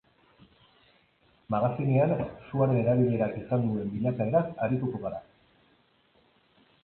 Magazinean, 1.55 2.13
suaren 2.47 2.79
erabilerak 2.79 3.37
izan 3.41 3.67
duen 3.67 3.93
bilakaeraz 3.97 4.43
arituko 4.69 5.03
gara. 5.07 5.21